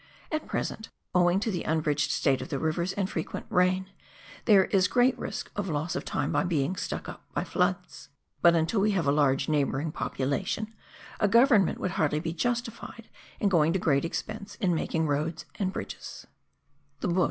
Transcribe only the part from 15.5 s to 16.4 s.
and bridges.